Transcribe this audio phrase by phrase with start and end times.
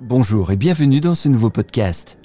[0.00, 2.18] Bonjour et bienvenue dans ce nouveau podcast.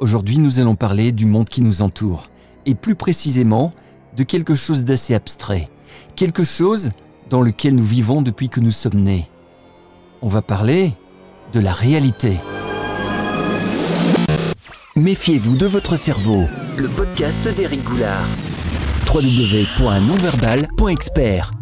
[0.00, 2.28] Aujourd'hui nous allons parler du monde qui nous entoure,
[2.66, 3.72] et plus précisément
[4.16, 5.68] de quelque chose d'assez abstrait,
[6.16, 6.90] quelque chose
[7.28, 9.28] dans lequel nous vivons depuis que nous sommes nés.
[10.22, 10.92] On va parler
[11.52, 12.40] de la réalité.
[14.96, 18.26] Méfiez-vous de votre cerveau, le podcast d'Éric Goulard.
[19.06, 21.52] www.nonverbal.expert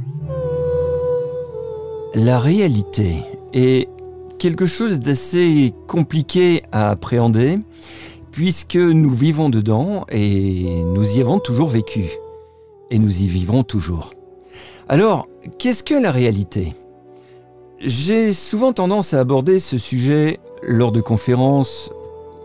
[2.14, 3.16] La réalité
[3.52, 3.86] est
[4.38, 7.58] quelque chose d'assez compliqué à appréhender
[8.30, 12.04] puisque nous vivons dedans et nous y avons toujours vécu.
[12.90, 14.14] Et nous y vivrons toujours.
[14.88, 15.26] Alors,
[15.58, 16.74] qu'est-ce que la réalité?
[17.80, 21.92] J'ai souvent tendance à aborder ce sujet lors de conférences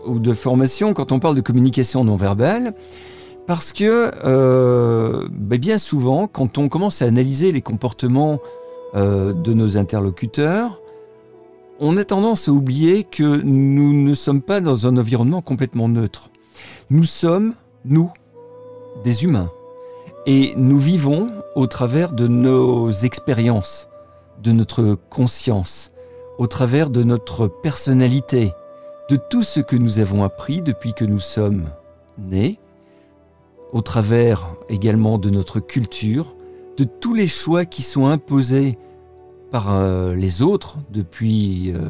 [0.06, 2.74] ou de formations quand on parle de communication non verbale,
[3.46, 8.38] parce que euh, ben bien souvent, quand on commence à analyser les comportements
[8.94, 10.80] euh, de nos interlocuteurs,
[11.80, 16.30] on a tendance à oublier que nous ne sommes pas dans un environnement complètement neutre.
[16.90, 17.54] Nous sommes,
[17.84, 18.12] nous,
[19.02, 19.50] des humains.
[20.26, 23.88] Et nous vivons au travers de nos expériences,
[24.42, 25.92] de notre conscience,
[26.38, 28.52] au travers de notre personnalité,
[29.10, 31.68] de tout ce que nous avons appris depuis que nous sommes
[32.18, 32.58] nés,
[33.72, 36.34] au travers également de notre culture,
[36.76, 38.78] de tous les choix qui sont imposés
[39.54, 41.88] par euh, les autres depuis euh,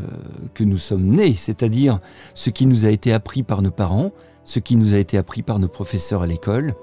[0.52, 1.98] que nous sommes nés, c'est-à-dire
[2.34, 4.12] ce qui nous a été appris par nos parents,
[4.44, 6.74] ce qui nous a été appris par nos professeurs à l'école.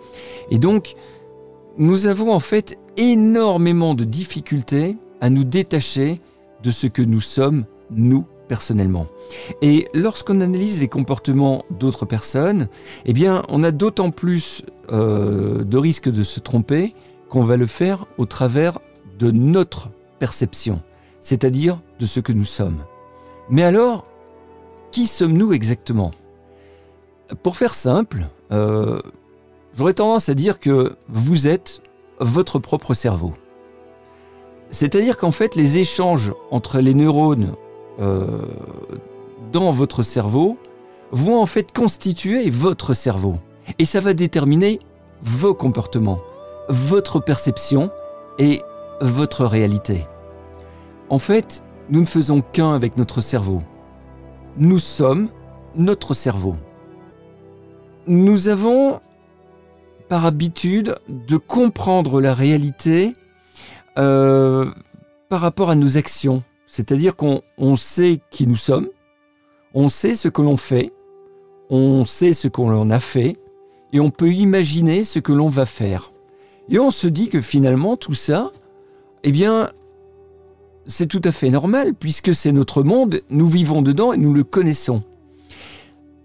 [0.50, 0.96] Et donc,
[1.78, 6.20] nous avons en fait énormément de difficultés à nous détacher
[6.64, 9.06] de ce que nous sommes, nous, personnellement.
[9.62, 12.70] Et lorsqu'on analyse les comportements d'autres personnes,
[13.06, 16.96] eh bien, on a d'autant plus euh, de risques de se tromper
[17.30, 18.80] qu'on va le faire au travers
[19.20, 20.84] de notre perception,
[21.20, 22.84] c'est-à-dire de ce que nous sommes.
[23.50, 24.06] Mais alors,
[24.92, 26.12] qui sommes-nous exactement?
[27.42, 29.02] Pour faire simple, euh,
[29.74, 31.82] j'aurais tendance à dire que vous êtes
[32.20, 33.34] votre propre cerveau.
[34.70, 37.56] C'est-à-dire qu'en fait, les échanges entre les neurones
[38.00, 38.46] euh,
[39.52, 40.60] dans votre cerveau
[41.12, 43.38] vont en fait constituer votre cerveau.
[43.80, 44.78] Et ça va déterminer
[45.24, 46.20] vos comportements,
[46.70, 47.90] votre perception
[48.38, 48.62] et
[49.02, 50.06] votre réalité.
[51.12, 53.62] En fait, nous ne faisons qu'un avec notre cerveau.
[54.56, 55.28] Nous sommes
[55.76, 56.56] notre cerveau.
[58.08, 59.02] Nous avons
[60.08, 63.14] par habitude de comprendre la réalité
[63.98, 64.72] euh,
[65.28, 66.44] par rapport à nos actions.
[66.66, 68.88] C'est-à-dire qu'on sait qui nous sommes,
[69.74, 70.94] on sait ce que l'on fait,
[71.70, 73.36] on sait ce qu'on a fait,
[73.92, 76.14] et on peut imaginer ce que l'on va faire.
[76.70, 78.54] Et on se dit que finalement tout ça,
[79.24, 79.72] eh bien,
[80.86, 84.44] c'est tout à fait normal puisque c'est notre monde, nous vivons dedans et nous le
[84.44, 85.04] connaissons.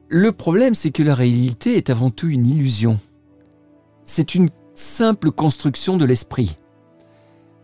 [0.09, 2.99] Le problème, c'est que la réalité est avant tout une illusion.
[4.05, 6.59] C'est une simple construction de l'esprit.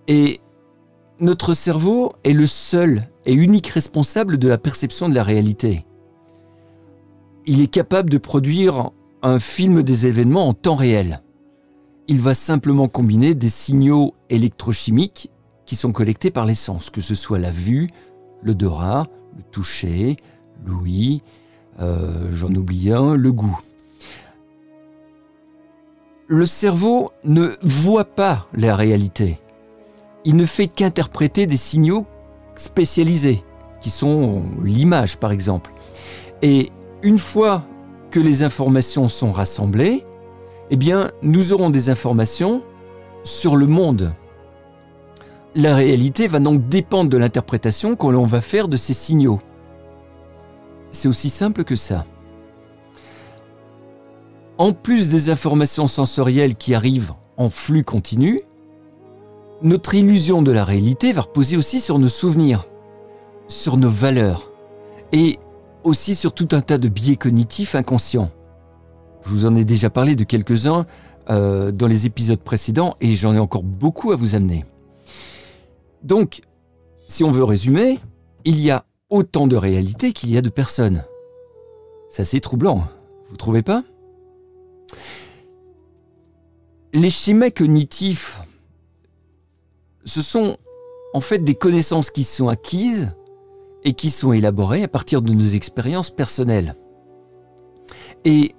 [0.08, 0.40] Et
[1.20, 5.86] notre cerveau est le seul et unique responsable de la perception de la réalité.
[7.46, 8.90] Il est capable de produire
[9.22, 11.22] un film des événements en temps réel.
[12.08, 15.30] Il va simplement combiner des signaux électrochimiques
[15.76, 17.88] sont collectés par les sens, que ce soit la vue,
[18.42, 19.06] l'odorat,
[19.36, 20.16] le toucher,
[20.64, 21.22] l'ouïe,
[21.80, 23.58] euh, j'en oublie un, le goût.
[26.26, 29.38] Le cerveau ne voit pas la réalité.
[30.24, 32.06] Il ne fait qu'interpréter des signaux
[32.54, 33.42] spécialisés,
[33.80, 35.72] qui sont l'image par exemple.
[36.42, 36.70] Et
[37.02, 37.64] une fois
[38.10, 40.04] que les informations sont rassemblées,
[40.70, 42.62] eh bien, nous aurons des informations
[43.24, 44.12] sur le monde,
[45.54, 49.40] la réalité va donc dépendre de l'interprétation que l'on va faire de ces signaux.
[50.90, 52.04] C'est aussi simple que ça.
[54.58, 58.40] En plus des informations sensorielles qui arrivent en flux continu,
[59.62, 62.66] notre illusion de la réalité va reposer aussi sur nos souvenirs,
[63.48, 64.50] sur nos valeurs
[65.12, 65.38] et
[65.84, 68.30] aussi sur tout un tas de biais cognitifs inconscients.
[69.22, 70.86] Je vous en ai déjà parlé de quelques-uns
[71.30, 74.64] euh, dans les épisodes précédents et j'en ai encore beaucoup à vous amener.
[76.02, 76.42] Donc,
[77.08, 77.98] si on veut résumer,
[78.44, 81.04] il y a autant de réalité qu'il y a de personnes.
[82.08, 82.84] C'est assez troublant,
[83.26, 83.82] vous trouvez pas?
[86.92, 88.42] Les schémas cognitifs,
[90.04, 90.56] ce sont
[91.14, 93.12] en fait des connaissances qui sont acquises
[93.84, 96.74] et qui sont élaborées à partir de nos expériences personnelles.
[98.24, 98.54] Et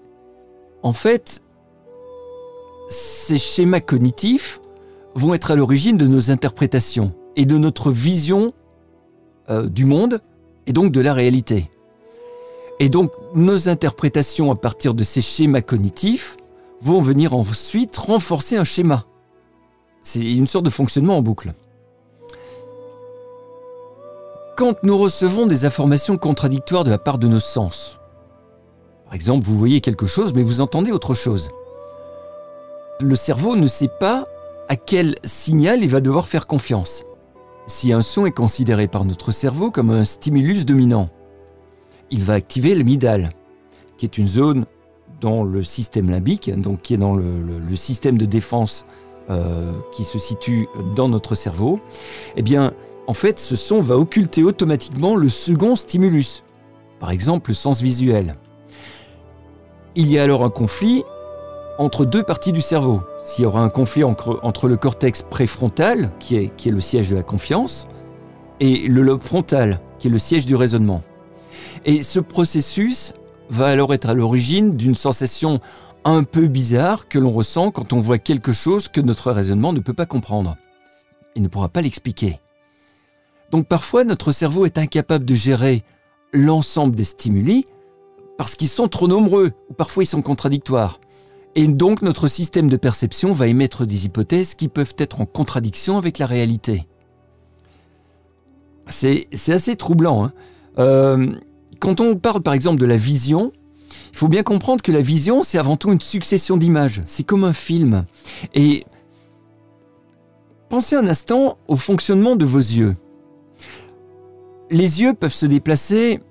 [0.82, 1.44] en fait,
[2.90, 4.62] ces schémas cognitifs
[5.16, 8.54] vont être à l'origine de nos interprétations et de notre vision
[9.50, 10.20] euh, du monde
[10.68, 11.70] et donc de la réalité.
[12.80, 16.38] Et donc nos interprétations à partir de ces schémas cognitifs
[16.82, 19.06] vont venir ensuite renforcer un schéma.
[20.02, 21.54] C'est une sorte de fonctionnement en boucle.
[24.58, 28.00] Quand nous recevons des informations contradictoires de la part de nos sens,
[29.06, 31.50] par exemple, vous voyez quelque chose mais vous entendez autre chose,
[33.00, 34.28] le cerveau ne sait pas
[34.70, 37.04] à quel signal il va devoir faire confiance.
[37.66, 41.10] Si un son est considéré par notre cerveau comme un stimulus dominant,
[42.12, 43.32] il va activer l'amygdale,
[43.98, 44.66] qui est une zone
[45.22, 48.86] dans le système limbique, donc qui est dans le, système de défense
[49.30, 51.80] euh, qui se situe dans notre cerveau.
[52.36, 52.74] Eh bien,
[53.08, 56.44] en fait, ce son va occulter automatiquement le second stimulus,
[57.00, 58.36] par exemple le sens visuel.
[59.96, 61.04] Il y a alors un conflit
[61.78, 63.02] entre deux parties du cerveau.
[63.24, 67.10] S'il y aura un conflit entre, le cortex préfrontal, qui est, qui est le siège
[67.10, 67.88] de la confiance,
[68.60, 71.02] et le lobe frontal, qui est le siège du raisonnement.
[71.86, 73.14] Et ce processus
[73.50, 75.60] va alors être à l'origine d'une sensation
[76.06, 79.80] un peu bizarre que l'on ressent quand on voit quelque chose que notre raisonnement ne
[79.80, 80.58] peut pas comprendre.
[81.36, 82.40] Il ne pourra pas l'expliquer.
[83.52, 85.84] Donc parfois notre cerveau est incapable de gérer
[86.34, 87.66] l'ensemble des stimuli
[88.38, 91.00] parce qu'ils sont trop nombreux ou parfois ils sont contradictoires.
[91.56, 95.98] Et donc notre système de perception va émettre des hypothèses qui peuvent être en contradiction
[95.98, 96.88] avec la réalité.
[98.88, 100.26] C'est assez troublant.
[100.26, 100.34] Hein.
[100.80, 101.36] Euh,
[101.80, 103.52] quand on parle par exemple de la vision,
[104.12, 107.02] il faut bien comprendre que la vision, c'est avant tout une succession d'images.
[107.06, 108.06] C'est comme un film.
[108.54, 108.86] Et
[110.70, 112.96] pensez un instant au fonctionnement de vos yeux.
[114.70, 116.22] Les yeux peuvent se déplacer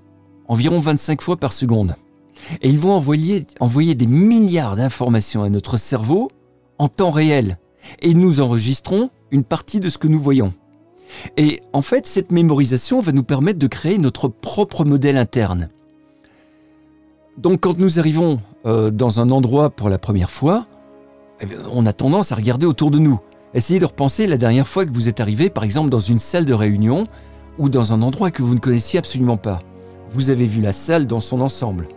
[0.48, 1.94] environ 25 fois par seconde.
[2.60, 3.44] Et ils vont envoyer,
[3.94, 6.30] des milliards d'informations à notre cerveau
[6.78, 7.58] en temps réel.
[8.00, 10.54] Et nous enregistrons une partie de ce que nous voyons.
[11.36, 15.68] Et en fait, cette mémorisation va nous permettre de créer notre propre modèle interne.
[17.38, 20.66] Donc quand nous arrivons euh, dans un endroit pour la première fois,
[21.40, 23.18] eh on a tendance à regarder autour de nous.
[23.54, 26.44] Essayez de repenser la dernière fois que vous êtes arrivé, par exemple, dans une salle
[26.44, 27.04] de réunion
[27.58, 29.60] ou dans un endroit que vous ne connaissiez absolument pas.
[30.08, 31.88] Vous avez vu la salle dans son ensemble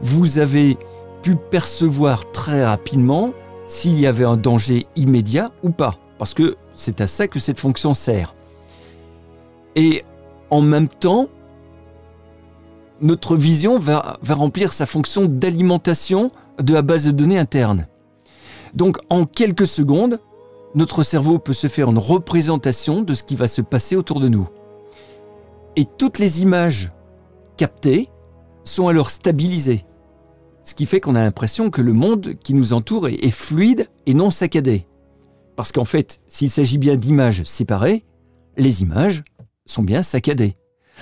[0.00, 0.76] vous avez
[1.22, 3.32] pu percevoir très rapidement
[3.66, 7.58] s'il y avait un danger immédiat ou pas, parce que c'est à ça que cette
[7.58, 8.34] fonction sert.
[9.76, 10.04] Et
[10.50, 11.28] en même temps,
[13.00, 16.30] notre vision va, remplir sa fonction d'alimentation
[16.60, 17.88] de la base de données interne.
[18.74, 20.20] Donc en quelques secondes,
[20.74, 24.28] notre cerveau peut se faire une représentation de ce qui va se passer autour de
[24.28, 24.48] nous.
[25.76, 26.92] Et toutes les images
[27.56, 28.08] captées
[28.64, 29.84] sont alors stabilisées.
[30.62, 34.14] Ce qui fait qu'on a l'impression que le monde qui nous entoure est, fluide et
[34.14, 34.86] non saccadé.
[35.56, 38.04] Parce qu'en fait, s'il s'agit bien d'images séparées,
[38.56, 39.22] les images
[39.66, 40.56] sont bien saccadées.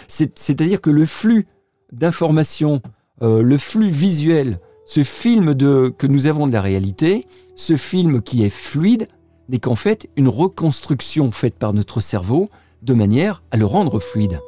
[0.09, 1.47] C'est-à-dire que le flux
[1.93, 2.83] d'informations,
[3.23, 8.45] euh, le flux visuel, ce film que nous avons de la réalité, ce film qui
[8.45, 9.07] est fluide,
[9.49, 12.51] n'est qu'en fait une reconstruction faite par notre cerveau
[12.83, 14.41] de manière à le rendre fluide.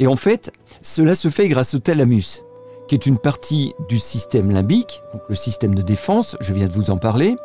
[0.00, 0.50] Et en fait,
[0.82, 2.42] cela se fait grâce au thalamus,
[2.88, 6.90] qui est une partie du système limbique, le système de défense, je viens de vous
[6.90, 7.36] en parler,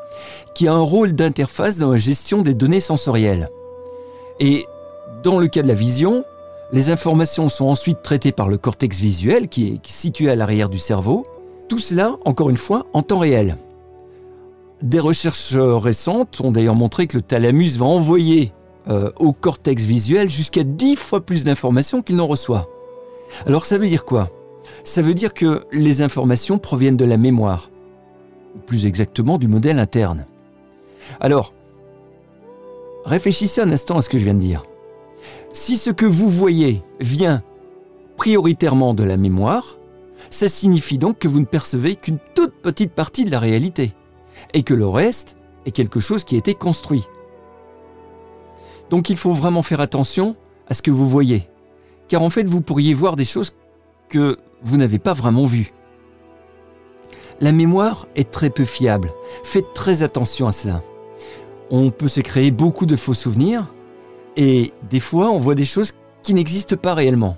[0.56, 3.50] qui a un rôle d'interface dans la gestion des données sensorielles.
[4.40, 4.66] Et
[5.22, 6.24] dans le cas de la vision,
[6.72, 10.80] les informations sont ensuite traitées par le cortex visuel, qui est situé à l'arrière du
[10.80, 11.26] cerveau.
[11.68, 13.58] Tout cela, encore une fois, en temps réel.
[14.82, 18.54] Des recherches récentes ont d'ailleurs montré que le thalamus va envoyer
[18.88, 22.70] euh, au cortex visuel jusqu'à 10 fois plus d'informations qu'il n'en reçoit.
[23.46, 24.30] Alors ça veut dire quoi?
[24.84, 27.70] Ça veut dire que les informations proviennent de la mémoire,
[28.56, 30.26] ou plus exactement du modèle interne.
[31.20, 31.54] Alors,
[33.06, 34.64] réfléchissez un instant à ce que je viens de dire.
[35.54, 37.42] Si ce que vous voyez vient
[38.18, 39.78] prioritairement de la mémoire,
[40.30, 43.94] ça signifie donc que vous ne percevez qu'une toute petite partie de la réalité,
[44.54, 47.06] et que le reste est quelque chose qui a été construit.
[48.90, 50.36] Donc il faut vraiment faire attention
[50.68, 51.50] à ce que vous voyez,
[52.08, 53.54] car en fait vous pourriez voir des choses
[54.10, 55.74] que vous n'avez pas vraiment vues.
[57.42, 59.12] La mémoire est très peu fiable,
[59.44, 60.82] faites très attention à cela.
[61.70, 63.66] On peut se créer beaucoup de faux souvenirs,
[64.38, 67.38] et des fois on voit des choses qui n'existent pas réellement.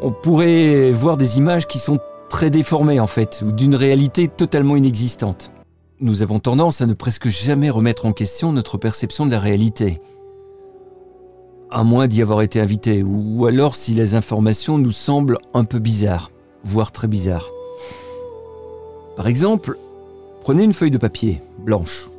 [0.00, 1.98] On pourrait voir des images qui sont
[2.28, 5.50] très déformées en fait, ou d'une réalité totalement inexistante
[6.04, 10.02] nous avons tendance à ne presque jamais remettre en question notre perception de la réalité.
[11.70, 15.78] À moins d'y avoir été invité, ou alors si les informations nous semblent un peu
[15.78, 16.30] bizarres,
[16.62, 17.48] voire très bizarres.
[19.16, 19.78] Par exemple,
[20.42, 22.10] prenez une feuille de papier, blanche.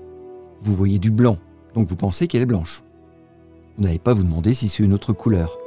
[0.61, 1.37] Vous voyez du blanc,
[1.75, 2.81] donc vous pensez qu'elle est blanche.
[3.75, 5.59] Vous n'allez pas vous demander si c'est une autre couleur.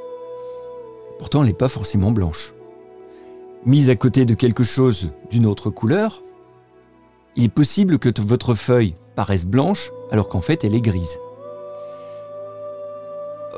[1.20, 2.52] Pourtant, elle n'est pas forcément blanche.
[3.64, 6.24] mise à côté de quelque chose d'une autre couleur,
[7.38, 11.18] il est possible que votre feuille paraisse blanche alors qu'en fait elle est grise.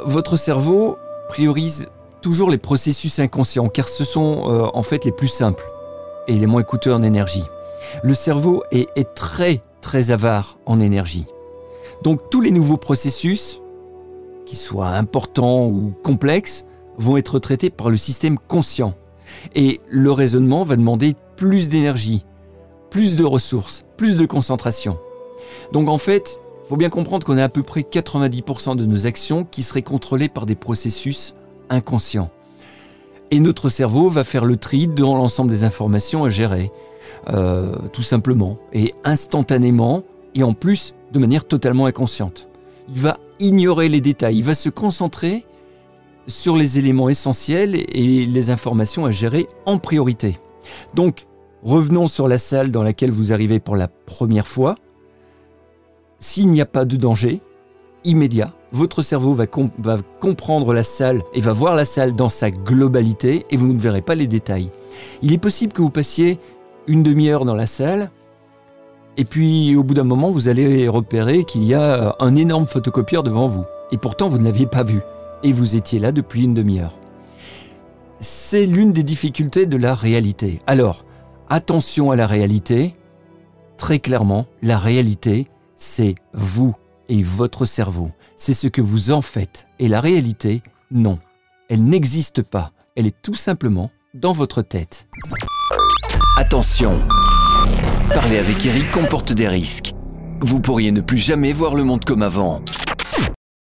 [0.05, 1.89] Votre cerveau priorise
[2.21, 5.65] toujours les processus inconscients car ce sont euh, en fait les plus simples
[6.29, 7.45] et les moins coûteux en énergie.
[8.03, 11.27] Le cerveau est, est très très avare en énergie.
[12.03, 13.63] Donc tous les nouveaux processus,
[14.45, 16.67] qu'ils soient importants ou complexes,
[16.99, 18.95] vont être traités par le système conscient.
[19.55, 22.27] Et le raisonnement va demander plus d'énergie,
[22.91, 24.99] plus de ressources, plus de concentration.
[25.73, 29.07] Donc en fait, il faut bien comprendre qu'on a à peu près 90% de nos
[29.07, 31.35] actions qui seraient contrôlées par des processus
[31.69, 32.31] inconscients.
[33.31, 36.73] Et notre cerveau va faire le tri dans l'ensemble des informations à gérer,
[37.29, 40.03] euh, tout simplement, et instantanément,
[40.35, 42.49] et en plus de manière totalement inconsciente.
[42.89, 45.45] Il va ignorer les détails, il va se concentrer
[46.27, 50.37] sur les éléments essentiels et les informations à gérer en priorité.
[50.95, 51.27] Donc,
[51.63, 54.75] revenons sur la salle dans laquelle vous arrivez pour la première fois.
[56.19, 57.41] S'il n'y a pas de danger
[58.05, 59.47] immédiat, votre cerveau va,
[60.21, 64.03] comprendre la salle et va voir la salle dans sa globalité et vous ne verrez
[64.03, 64.71] pas les détails.
[65.23, 66.39] Il est possible que vous passiez
[66.87, 68.11] une demi-heure dans la salle
[69.17, 73.23] et puis au bout d'un moment vous allez repérer qu'il y a un énorme photocopieur
[73.23, 75.01] devant vous et pourtant vous ne l'aviez pas vu
[75.43, 76.99] et vous étiez là depuis une demi-heure.
[78.19, 80.61] C'est l'une des difficultés de la réalité.
[80.67, 81.05] Alors,
[81.51, 82.97] attention à la réalité.
[83.77, 86.75] Très clairement, la réalité, c'est vous
[87.09, 88.11] et votre cerveau.
[88.37, 89.67] C'est ce que vous en faites.
[89.79, 91.19] Et la réalité, non.
[91.69, 92.71] Elle n'existe pas.
[92.97, 95.09] Elle est tout simplement dans votre tête.
[96.39, 97.01] Attention.
[98.15, 99.93] Parler avec Eric comporte des risques.
[100.43, 102.63] Vous pourriez ne plus jamais voir le monde comme avant.